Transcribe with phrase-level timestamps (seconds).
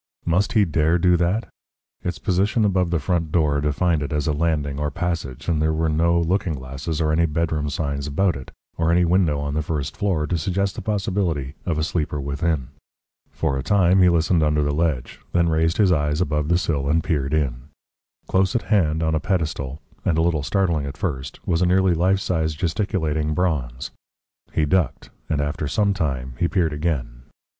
[0.25, 1.47] Must he dare do that?
[2.03, 5.71] Its position above the front door defined it as a landing or passage, and there
[5.75, 9.53] were no looking glasses or any bedroom signs about it, or any other window on
[9.53, 12.69] the first floor, to suggest the possibility of a sleeper within.
[13.29, 16.89] For a time he listened under the ledge, then raised his eyes above the sill
[16.89, 17.65] and peered in.
[18.25, 21.93] Close at hand, on a pedestal, and a little startling at first, was a nearly
[21.93, 23.91] life size gesticulating bronze.
[24.51, 27.21] He ducked, and after some time he peered again.